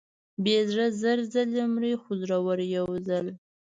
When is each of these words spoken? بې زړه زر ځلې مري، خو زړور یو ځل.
بې 0.43 0.57
زړه 0.69 0.87
زر 1.01 1.19
ځلې 1.33 1.63
مري، 1.73 1.93
خو 2.01 2.09
زړور 2.21 2.59
یو 2.75 2.87
ځل. 3.07 3.25